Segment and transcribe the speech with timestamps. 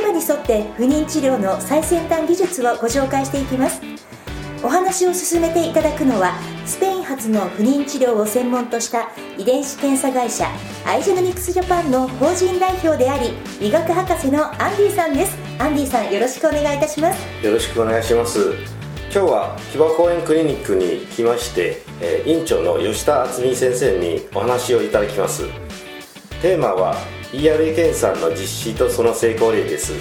[0.11, 3.81] に沿って不妊治療の最先端技術をご紹介していきます。
[4.63, 6.33] お話を進めていただくのは
[6.67, 10.47] スペイン発の不妊治療を専門とした遺伝子検査会社
[10.85, 15.35] アイジェノミクスジャパンの法人代表であり医学博士のアンディさんです。
[15.57, 17.45] アンディさんよろしくお願いいたします。
[17.45, 18.53] よろしくお願いします。
[19.13, 25.43] 今日は木場公園クリニックに来まして、えー、院長の吉田敦美先生にお話をいただきます。
[26.41, 26.95] テーマは
[27.33, 29.93] ERA 検査の実施とその成功例です。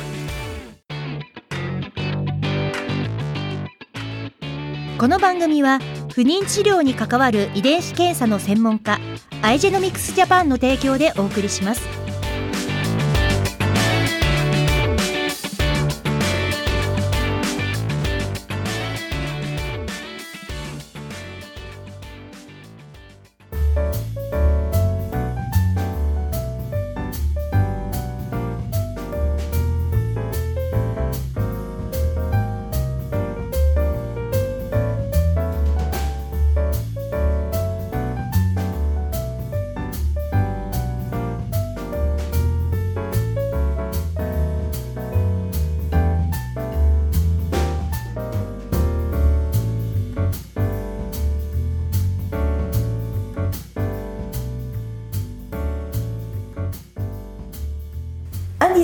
[4.99, 5.79] この番組は
[6.13, 8.99] 不妊治療に関わる遺伝子検査の専門家
[9.43, 12.00] アイジェノミクスジャパンの提供でお送りします。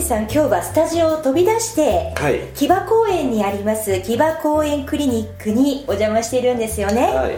[0.07, 7.35] さん今日はスタジオを飛び出して、はい、木場公園にあります木場公園クリニックにお邪魔しているんですよね、はい、はい、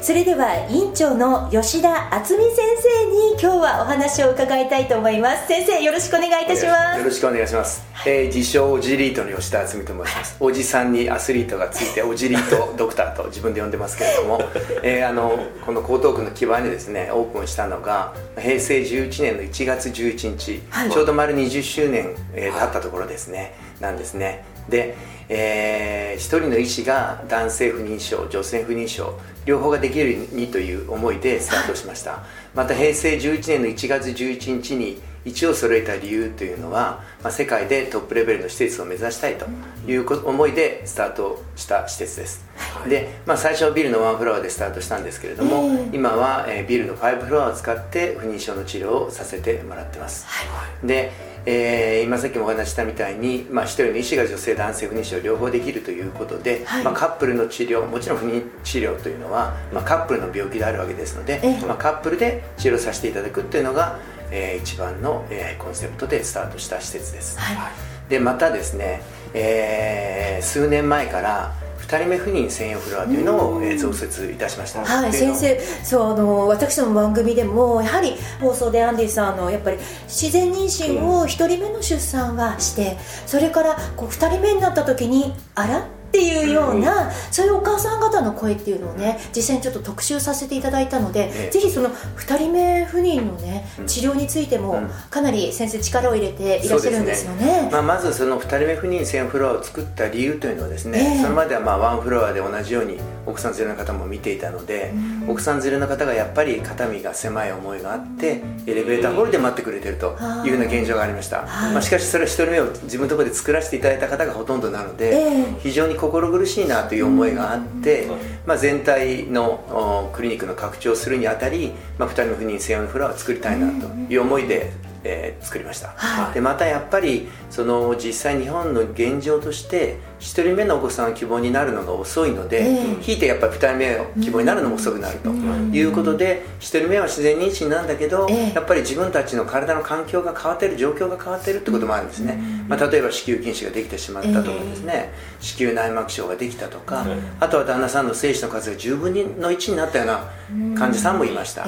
[0.00, 2.56] それでは院長の吉田敦美先
[3.02, 5.48] 生に今日はお話を伺いたいと思います。
[5.48, 6.98] 先生よろしくお願いいたします。
[7.00, 10.36] よろしくお願いします、はい、えー、自称オジリートの吉田敦美と申します。
[10.40, 14.40] おじさんにアスリートがついてオジリートドクターと自分で呼んでますけれども、
[14.82, 24.44] えー、あのこの江東区の木場にですねオープンしたのが平成11年の1月11日、はい、ちょうど丸20周年、えー、経ったところですね、なんですね。
[24.68, 24.96] で、
[25.28, 32.24] えー、一人の医師が男性不妊症女性不妊症両方ができるようにという思いでスタートしました。
[32.54, 39.46] また平成11年の1月11日に一を揃えた理由というのは、まあ、世界でトップレベルの施設を目指したいと
[39.86, 50.44] いう思いでスタートした施設です、はい、で、まあ、最初はビルのワンフロアでスタートしたんですけれども、えー、今は、えー、ビルの5フロアを使って不妊症の治療をさせてもらってます、は
[50.82, 51.12] い、で、
[51.44, 63.98] えー、今さっきもお話したみたいに、まあ、一人の医師が女性男性不妊症両方できるということで、はい、まあ、カップルの治療もちろん不妊治療というのは、まあ、カップルの病気であるわけですので、えー、まあ、カップルで治療させていただくっていうのが
[64.30, 69.02] えー、一番の、えー、コンセプトでスタートした施設です、はい、でまたですね、
[69.34, 82.96] えー、数年前から2人目不妊専用フロアというのを、えー、増設いたしました、はい先生そうあの私の番組でもやはり放送でアンディさんのやっぱり自然妊娠を1人目の出産はして、
[83.26, 85.99] それからこう2人目になった時にあら？
[86.10, 118.08] っていうような、うん、そういうお母さん方の声っていうのをね実際にちょっと特集させていただいたので、ぜひその2人目不妊のね治療についてもかなり先生力を入れていらっしゃるんですよね、ね、まあ、まずその2人目不妊専フロアを作った理由というのはですね、えー、それまではまあワンフロアで同じように奥さん連れの方も見ていたので、うん、奥さん連れの方がやっぱり肩身が狭い思いがあってエレベーターホールで待ってくれてるというような現状がありました、まあ、しかしそれは1人目を自分のところで作らせていただいた方がほとんどなので、えー、非常に心苦しいなという思いがあって、
[118.46, 124.72] まあ、全体のクリニックの拡張するにあたり、まあ、2人の不妊専用のフロアを作りたいなという思いで
[125.04, 142.38] えー、作りました、はい、でまたやっぱりその実際日本の現状として1人目のお子さん希望になるのが遅いので、えー、ひいてやっぱり2人目の希望になるのも遅くなるということで、1人目は自然妊娠なんだけど、えー、やっぱり自分たちの体の環境が変わってる状況が変わってるってこともあるんですね、
[142.68, 147.06] まあ、例えば子宮筋腫ができてしまったとかですね、えー、子宮内膜症ができたとか、
[147.40, 151.64] あとは旦那さんの精子の数が10分の1になったような患者さんもいました、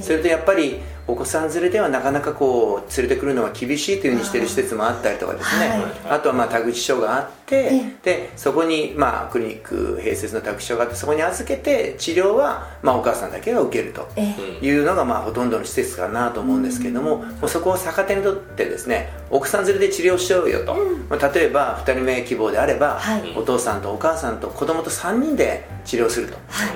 [0.00, 5.80] それとやっぱりお子さん連れではなかなかこう連れてくるのが厳しいというふうにしてる施設もあったりとかですね、はい。
[6.16, 20.74] あとはまあ田口所があって、でそこにまあクリニック併設の田口所があってそこに預けて治療はまあお母さんだけが受けるとえいうのがまあほとんどの施設かなと思うんですけれども、もうそこを逆手にとってですね奥さん連れで治療しようよと、
[21.08, 23.32] まあ、例えば2人目希望であれば、はい。
[23.36, 26.34] お父さんとお母さんと子供と3人で治療すると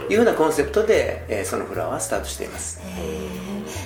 [0.09, 2.81] いうようなコンセプトで、えーそのフラワーはスタートしています。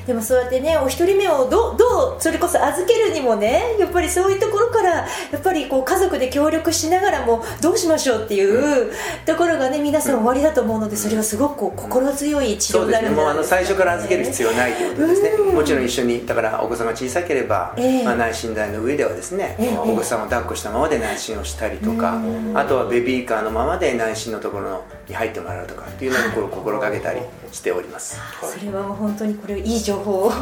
[0.07, 5.07] でもそうやってねお一人目をどうどうそれこそ預けるにもねやっぱりそういうところからや
[5.37, 8.93] っぱりこう家族で協力しながらもどうしましょうっていう
[9.27, 15.55] ところがね皆さん終わりだと思うのでそれはすごくこう心強い治療になるんじゃないですか、最初から預ける必要ないということですね、うん。
[15.55, 18.05] もちろん一緒に、だからお子さんが小さければ、ええ。
[18.05, 19.79] まあ、内診台の上ではですね、ええ。
[19.79, 22.21] お子さんを抱っこしたままで内診をしたりとか、
[22.55, 27.21] あとはベビーカーのままで内診のところに入ってもらうとかっていうのを心がけたり
[27.53, 28.19] しております。
[28.43, 30.31] それは本当にこれいい情報を。
[30.31, 30.37] ね。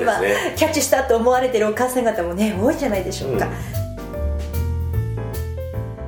[0.00, 0.20] 今
[0.56, 3.52] キャッチしたと思われてるお母さん方もね多いんじゃないでしょうか、うん。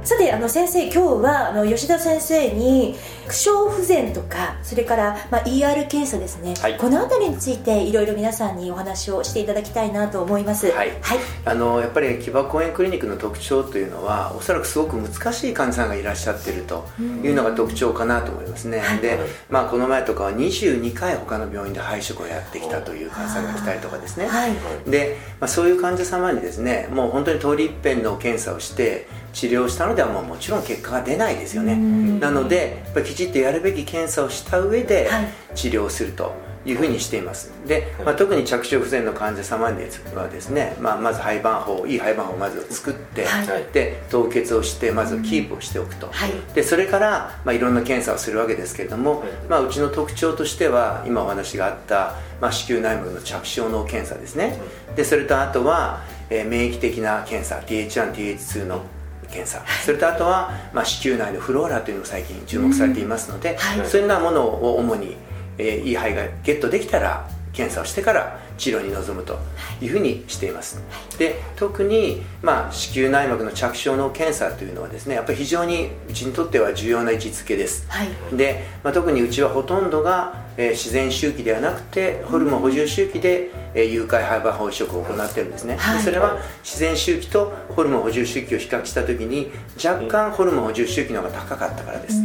[0.04, 2.96] さてあの先生今日はあの吉田先生に
[3.30, 6.76] 苦笑不全とかそれから、まあ、ER 検査ですね、はい。
[6.76, 10.70] この辺りについていろいろ皆さんにお話をしていただきたいなと思います。
[10.72, 10.90] はい。
[11.00, 19.18] はい、あのやっぱり木場公園クリニックの特徴というのはおそらくすごく難しい患者さんがいらっしゃっているというのが特徴かなと思いますね、で、
[19.48, 24.52] まあ、この前とかは22回他の病院で配食をやってきたという患者さんが来たりとかですね、はい。
[24.90, 31.76] で、まあ、そういう患者様にですねもう本当に通り一遍の検査をして治療したのではもうもちろん結果が出ないですよね。
[32.18, 35.28] なのでやっぱりきちっとやるべき検査をした上ではい。
[35.54, 36.32] 治療すると
[36.64, 37.52] いうふうにしています。
[37.66, 39.82] で、まあ、特に着床不全の患者様に
[40.14, 43.72] はですね、まあ、まず排卵法いい排卵法をまず作って、はい。
[43.72, 46.32] で凍結をしてまずキープをしておくと、はい。
[46.54, 54.58] でそれから、まあ、いろんな検査をするわけですけれども、まあ、うちの特徴としては今お話があった、まあ、子宮内膜の着床の検査ですね。
[54.96, 58.82] でそれとあとは、えー免疫的な検査 TH1TH2 の
[59.30, 59.64] 検査。
[59.84, 63.86] それとあとは、まあ、子宮内のフローラというのも最近注目されていますので、はい。
[63.86, 65.16] そういうようなものを主に、
[65.58, 69.38] えーいい肺がゲットできたら検査をしてから治療に臨むと
[69.80, 69.86] い。
[69.86, 70.80] うふうにしています、
[71.18, 78.36] で特に、まあ、子宮内膜の着床の検査というのはですねやっぱり非常にうちにとっては重要な位置づけです、はい。
[78.36, 85.98] で、まあ、特にうちはほとんどが、えー自然周期ではなくてホルモン補充周期で、えー有害廃盤法移植を行っているんですね、はい。
[85.98, 89.50] でそれは自然周期とホルモン補充周期を比較した時に
[89.82, 92.16] 若干ホルモン補充周期の方が高かったからです、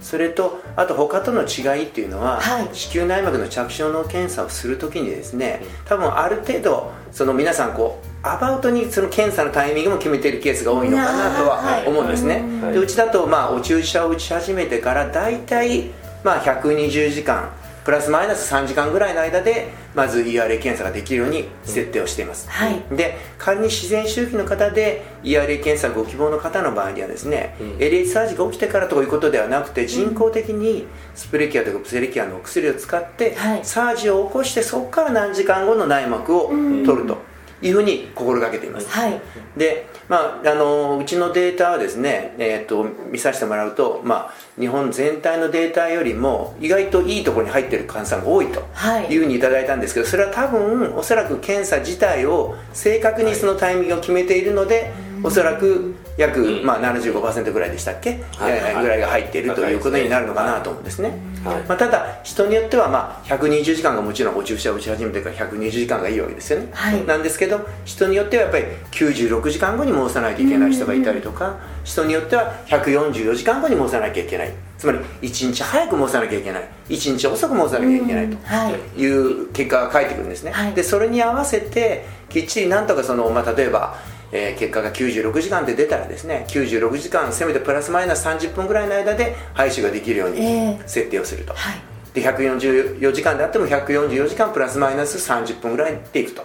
[0.00, 2.68] それとあと他との違いっていうのは、はい。
[2.72, 15.90] 子宮内膜の着床の検査をするときにですね多分ある程度その皆さんこうアバウトにその検査のタイミングも決めているケースが多いのかなとは思うんですね、はいでうちだとまあお注射を打ち始めてから大体
[16.24, 17.50] まあ120時間
[17.84, 22.80] プラスマイナス3時間ぐらいの間でまず ERA 検査ができるように設定をしています、はい。
[22.96, 33.64] で仮に自然周期の方で ERA 検査ご希望の方の場合にはですね、LH サージが起きてからということではなくて人工的にスプレキアとかプセレキアのお薬を使って、はい。
[33.64, 37.18] サージを起こしてそこから何時間後の内膜を取ると
[37.62, 39.20] いうふうに心がけています、はい。
[39.56, 49.06] で、まあ、あのうちのデータはですね、えー、と見させてもらうと、まあ、日本全体のデータよりも意外といいところに入っている患者さんが多いとはい。
[49.06, 54.92] いうふうにいただいたんですけどそれは多分おそらく検査自体を正確にそのタイミングを決めているので、
[55.22, 58.52] おそらく約、まあ、75%ぐらいでしたっけ、はい。
[58.52, 61.12] えーぐらいが入っているということになるのかなと思うんですね、
[61.44, 61.56] はい。
[61.68, 67.06] まあ、ただ人によってはまあ120時間がもちろんお注射を打ち始めてから120時間がいいわけですよね、はい。
[67.06, 74.52] なんですけど人によってはやっぱり96時間後に申さないといけない人がいたりとか人によっては144時間後に申さなきゃいけない。
[74.78, 76.68] つまり1日早く申さなきゃいけない。
[76.88, 79.00] 1日遅く申さなきゃいけないとはい。
[79.00, 80.72] いう結果が返ってくるんですね、はい。
[80.74, 83.94] でそれに合わせてきっちりなんとかその、まあ、例えば、
[84.32, 90.82] えー結果が96時間で出たらですね96時間せめてプラスマイナス30分ぐらいの間で廃止ができるようにええ。
[90.86, 91.80] 設定をすると、はい。
[92.14, 96.44] で144時間であっても144時間プラスマイナス30分ぐらいでいくと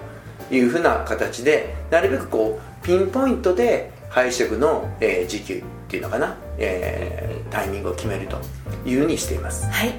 [0.51, 8.37] いうふうな形でなるべくこうピンポイントで配色の、えー時給っていうのかな、えータイミングを決めると
[8.85, 9.65] いうふうにしています。
[9.67, 9.93] はい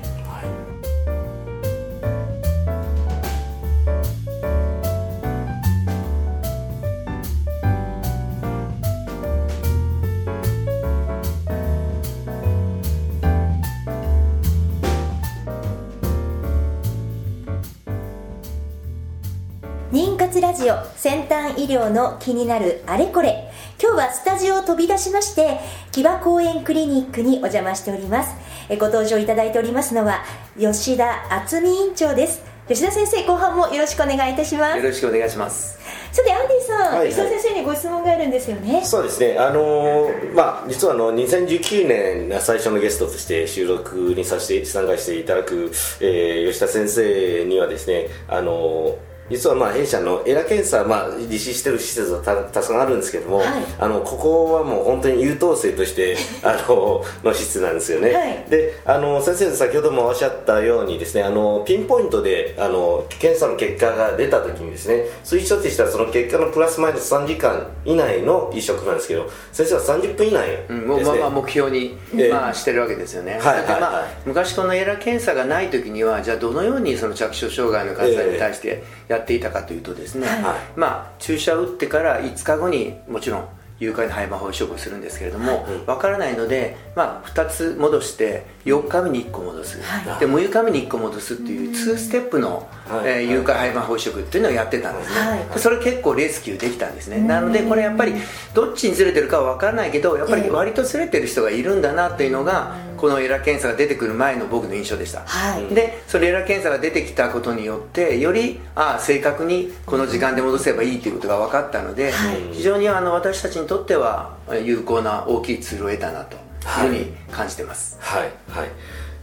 [20.49, 23.51] ラジオ先端医療の気になるあれこれ。
[23.79, 25.61] 今日はスタジオを飛び出しまして
[25.93, 28.35] 木場公園クリニックにお邪魔しております。
[28.71, 30.25] えご登場いただいておりますのは
[30.59, 32.43] 吉田敦美院長です。
[32.67, 34.79] 吉田先生後半もよろしくお願いいたします。
[34.79, 35.79] よろしくお願いします。
[36.13, 37.09] さてアンディさん、はいはい。
[37.11, 38.83] 吉田先生にご質問があるんですよね。
[38.87, 53.47] そうですね、あのーまあ、実はあの2019年が最初のゲストとして収録にさせて参加していただく、えー吉田先生にはですね、あのー実はまあ弊社のエラ検査、まあ、実施している施設はたたくさんあるんですけども、はい。
[53.79, 58.45] あのここはもう本当に優等生として あのの施設なんですよね、はい。
[58.51, 72.33] であの先生先ほどもおっしゃったようにですねあのピンポイントであの検査の結果が出た時にですね推奨としたらその結果のプラスマイナス3時間以内の移植なんですけど先生は30分以内ですね、うん、もうまあまあ目標に、ええ。
[72.33, 73.65] まあ、してるわけですよね、はいはい。
[73.65, 80.79] はい昔このエラ検査がない時にはじゃあどのようにその着床障害の患者さんに対してやっていたかというとですね、はい。
[80.79, 83.49] まあ、注射を打ってから5日後にもちろん
[83.81, 85.87] 有効な肺麻包移植をするんですけれども、うん。
[85.87, 90.21] わからないので、まあ、2つ戻して4日目に1個戻す、はい。
[90.21, 93.07] で6日目に1個戻すっていう2ステップの、はい。
[93.07, 97.21] えー有効肺麻包移植っていうのをやってたんですね、それ結構レスキューできたんですね。
[97.21, 98.15] なのでこれやっぱり
[98.55, 105.75] どっちにずれてるかは分からないけどやっぱり割とずれてる人がいるんだなというのがこのエラ検査が出てくる前の僕の印象でした、はい。
[105.75, 112.39] でそれエラ検査が出てきたことによってよりああ正確にこの時間で戻せばいいということが分かったので、はい。
[112.53, 118.69] 非常にあの私たちにとっては有効な大きいツールを得たなというふうに感じてます、はいはい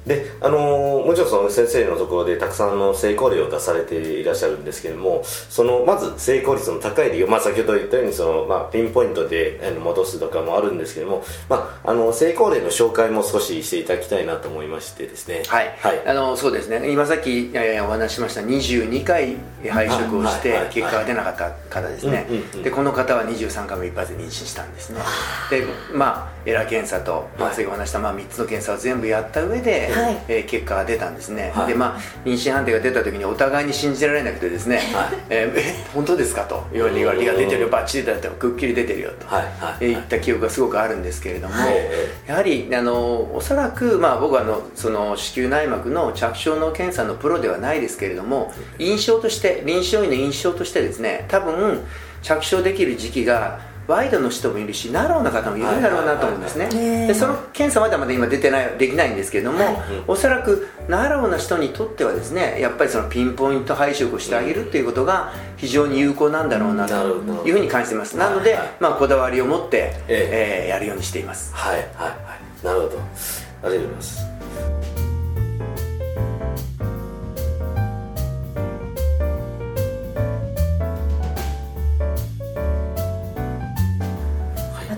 [0.06, 15.44] であのーもちろんその先生のところでたくさんの成功例を出されていらっしゃるんですけれどもそのまず成功率の高い理由、まあ、先ほど言ったようにその、まあ、ピンポイントで戻すとかもあるんですけれども、まあ、あの成功例の紹介も少ししていただきたいなと思いましてですね。
[15.48, 16.08] はい、はい。
[16.08, 16.92] あのそうですね。
[16.92, 19.36] 今さっきえーお話ししました22回
[19.70, 22.28] 配食をして結果が出なかった方ですね。
[22.64, 25.00] でこの方は23回も一発で妊娠したんですね。
[25.50, 27.56] でまあエラ検査と、まあ、はい。
[27.56, 30.18] 先ほどお話した、まあ、3つの検査を全部やった上で、はい。
[30.28, 31.68] えー結果が出たんですね、はい。
[31.68, 35.18] でまあ妊娠判定が出た時にお互いに信じられなくてですね、はい。
[35.30, 36.44] えーえ本当ですか？
[36.44, 41.76] というように言われて「いや出てるよバッチリだってくっきり出てるよ」と、はいはいえー言った記憶がすごくあるんですけれども、はい。
[42.28, 51.84] やはりあのおそらく、まあ、僕はあのその子宮内膜の着床の検査のプロではないですけれども印象として臨床医の印象としてですね多分
[52.22, 56.66] 着床できる時期が wide の人もいるし narrow な方もいるんだろうなと思うんですね。
[56.66, 57.08] はいはいはいはい。
[57.08, 59.60] でその検査まだまだ今出てないできないんですけれども、
[60.08, 66.94] おそらく narrow な人にとってはですねやっぱりそのピンポイント胚移植をしてあげるっていうことが非常に有効なんだろうなと
[67.46, 68.18] いうふうに感じています。
[68.18, 68.70] なので、はいはい。
[68.80, 70.68] まあ、こだわりを持って、ええ。
[70.68, 71.54] ーやるようにしています。
[71.54, 72.14] はいはいは
[72.64, 72.66] い。
[72.66, 73.00] なるほど。
[73.66, 74.35] ありがとうございます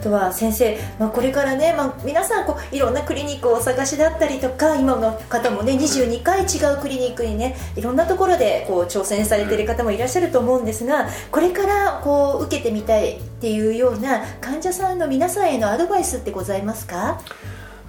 [0.08, 17.20] とは先生、まあ、これからね、まあ、皆さんこういろんなクリニックをお探しだったりとか今の方もね22回違うクリニックにねいろんなところでこう挑戦されている方もいらっしゃると思うんですがこれからこう受けてみたいっていうような患者さんの皆さんへのアドバイスってございますか？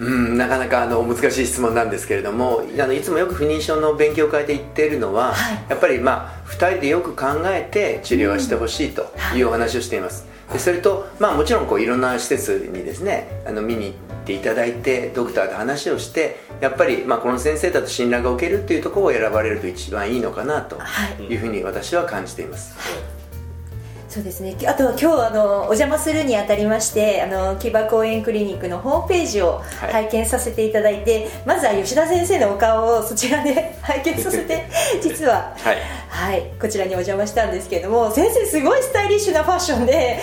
[0.01, 5.59] うん、なかなかあの難しい質問なんですけれどもあのいつもよく不妊症の勉強会で言っているのは、はい。
[5.69, 21.25] やっぱりまあ2人でよく考えて治療はしてほしいというお話をしています、でそれと、まあ、もちろんこういろんな施設にですねあの見に行っていただいてドクターと話をしてやっぱりまあこの先生だと信頼が受けるっていうところを選ばれると一番いいのかなとはい。
[21.25, 22.77] いうふうに私は感じています、
[24.09, 24.57] そうですね。
[24.67, 29.93] あとは今日あのお邪魔するにあたりましてあの木場公園クリニックのホームページをはい。
[29.93, 34.65] 拝見させていただいて、まずは吉田先生のお顔をそちらで 拝見させて
[35.03, 35.77] 実ははい。
[36.09, 40.19] はいこちらにお邪魔したんですけれども先生すごいスタイリッシュなファッションで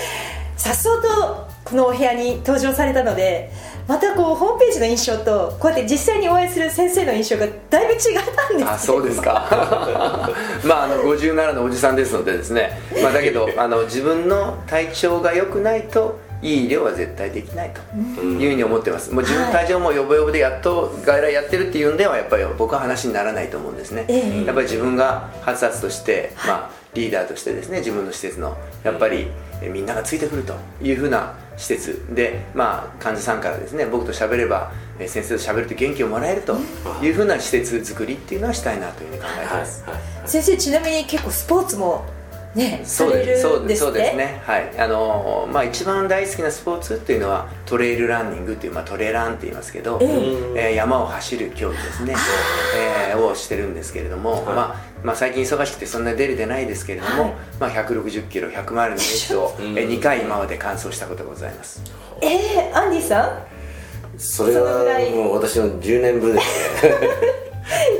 [0.58, 3.52] さっそうとこのお部屋に登場されたので
[3.88, 8.00] またこうホームページの印象とこうやって実際にお会いする先生の印象がだいぶ違っ
[8.36, 9.48] たんですあそうですか。
[10.66, 19.12] まああの57のおじさんですのでですね、まあ、だけど あの自分の体調が良くないといい医療は絶対できないというふうに思ってます。
[19.12, 24.46] もう自分の体調もヨボヨボでやっと外来やってるっていうんではやっぱり僕は話にならないと思うんですね、ええ。
[24.46, 29.28] やっぱり自分がはつとして、まあ、リーダーとしてですね自分の施設のやっぱり
[29.72, 32.04] みんながついてくるというふうな施設。
[32.10, 36.58] で、まあ、患者さんからですね僕と喋れば先生と喋ると元気をもらえると
[37.02, 39.84] いうふうな施設作りっていうのはしたいなというふうに考えています、
[40.26, 42.06] 先生ちなみに結構スポーツも
[42.56, 44.42] ねさそうれるですそうんでですすねそうですね。
[44.46, 44.72] はい。
[44.80, 50.72] あのまあ一番大好きなスポーツっていうのはトレイルランニングっていう、まあ、トレランって言いますけど、ええ。
[50.72, 52.16] ー山を走る競技ですね、
[53.10, 57.34] えーをしてるんですけれども、まあまあ、最近忙しくてそんなに出れてないですけれども、はい。
[57.60, 59.74] まあ、160キロ100マイルのレースを、えうん。
[59.76, 61.82] 2回今まで完走したことがございます。
[62.22, 64.20] えー、アンディさん？
[64.20, 64.84] それは
[65.14, 66.94] もう私の10年分ですね。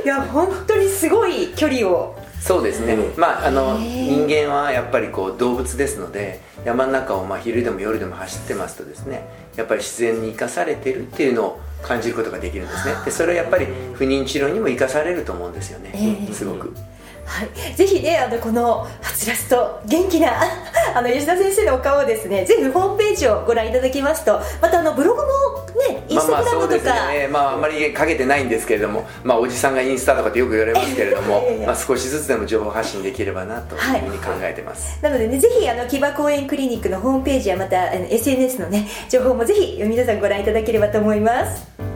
[0.04, 2.15] いや本当にすごい距離を
[2.46, 3.20] そうですね、うん。
[3.20, 12.94] まああの人間はやっぱりこう動物ですので山の中をまあ昼でも夜でも走ってますとですねやっぱり自然に生かされてるっていうのを感じることができるんですね。
[13.04, 16.72] でそれはやっぱり不妊治療にも生かされると思うんですよね、えーすごく
[17.26, 20.32] はい、ぜひねあのこのはつらつと元気な
[20.94, 25.26] あの吉田先生のお顔をですねぜひホームページをご覧いただきますとまたあのブログも
[25.90, 41.95] ねインまあスタグラムとか、すね、まあ、あんまりかけてないんですけれども、まあ、おじさんがインスタとかってよく言われますけれどもまあ、少しずつでも情報発信できればなというふうに考えてます、なのでねぜひあの木場公園クリニックのホームページやまたあの SNS のね情報もぜひ皆さんご覧いただければと思います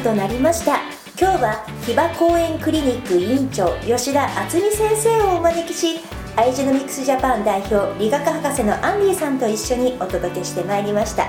[0.00, 0.80] となりました。
[1.18, 6.00] 今日は木場公園クリニック院長吉田敦美先生をお招きし
[6.36, 11.26] アイジェノミクスジャパン代表理学博士のアンディさんと一緒にお届けしてまいりました。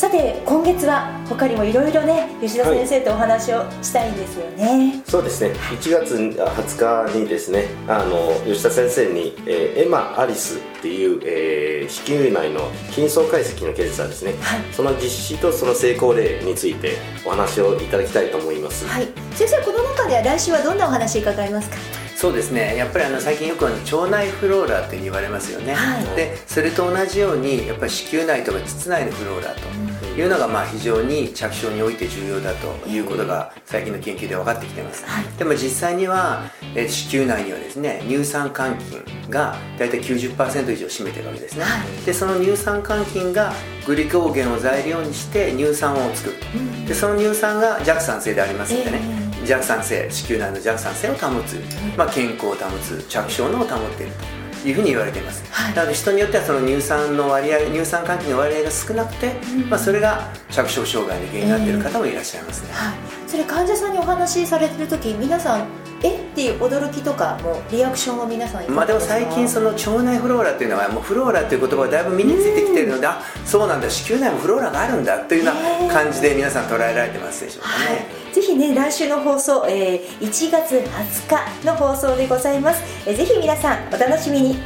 [0.00, 5.50] さて今月は他にもいろいろね吉田先生とお話をしたいんですよね、そうですね。
[5.50, 14.60] 1月20日にですねあの吉田先生に、えーエマ・アリスっていう、えー子宮内の筋層解析の検査ですね、はい。
[14.72, 21.99] その実施とその成功例についてお話をいただきたいと思います、はい、先生この中では来週はどんなお話伺いますか？
[22.20, 22.76] そうですね。
[22.76, 26.04] やっぱりあの最近よくあの腸内フローラって言われますよね、はい。
[26.16, 35.24] でそれと同じようにやっぱり子宮内とか膣内のフローラというのがまあ非常に着床において重要だということが最近の研究で分かってきてます、はい。
[35.38, 36.42] でも実際には
[36.74, 43.54] えー子宮内にはですね乳酸桿菌が大体90%以上占めてるわけですね、はでその乳酸桿菌が
[43.86, 46.84] グリコーゲンを材料にして乳酸を作るうん。
[46.84, 49.19] でその乳酸が弱酸性でありますのでね、え
[49.50, 51.54] 弱酸性子宮内の弱酸性を保つ、
[51.96, 54.12] まあ、健康を保つ着床のを保っている
[54.62, 55.74] というふうに言われています、はい。
[55.74, 59.32] なので人によってはその乳酸の割合乳酸換気の割合が少なくて、
[59.68, 62.94] まあ、それが着床障害の原因になっている方もいらっしゃいますね、はい、
[63.26, 66.16] それ患者さんにお話しされてる時皆さんえ？
[66.16, 84.58] っていう驚きとかもうリアクションは皆さんまあ、でも最近その腸内フローラっていうのはもうフローラっていう言葉がだいぶ身についてきているのであそうなんだ子宮内もフローラがあるんだというような感じで皆さん捉えられてますでしょうかね、はい、ぜひね来週の放送、えー1月20日の放送でございます、えーぜひ皆さんお楽しみに。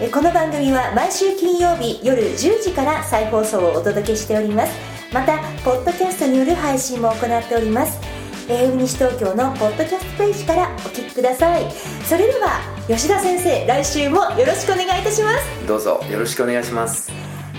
[0.00, 4.92] えーこの番組は毎週金曜日夜10時から再放送をお届けしております。
[5.12, 8.21] またポッドキャストによる配信も行っております
[8.52, 11.70] AM 西東京のポッドキャストページからお聞きください。
[12.04, 15.66] それでは吉田先生来週もよろしくお願いいたします。
[15.66, 17.10] どうぞよろしくお願いします。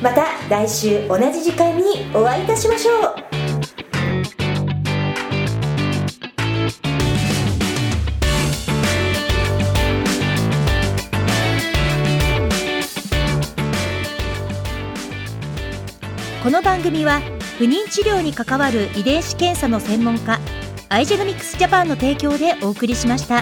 [0.03, 3.15] また来週同じ時間にお会いいたしましょう。
[16.43, 17.19] この番組は
[17.57, 20.39] 不妊治療に関わる遺伝子検査の専門家
[20.93, 23.41] アイジェノミクスジャパンの提供でお送りしました。